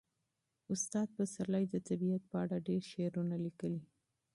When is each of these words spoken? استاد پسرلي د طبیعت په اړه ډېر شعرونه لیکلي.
استاد 0.73 1.07
پسرلي 1.17 1.65
د 1.69 1.75
طبیعت 1.87 2.23
په 2.31 2.35
اړه 2.43 2.57
ډېر 2.67 2.81
شعرونه 2.91 3.35
لیکلي. 3.45 3.81